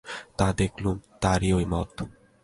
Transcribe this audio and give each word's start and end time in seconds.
তা 0.37 0.47
দেখলুম, 0.53 0.95
তাঁরও 1.21 1.57
ঐ 1.57 1.63
মত। 1.65 1.97